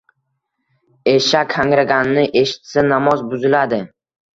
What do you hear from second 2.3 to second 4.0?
eshitsa namoz buziladi